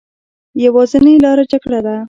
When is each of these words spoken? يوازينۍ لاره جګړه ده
يوازينۍ 0.65 1.15
لاره 1.23 1.43
جګړه 1.51 1.79
ده 1.85 1.95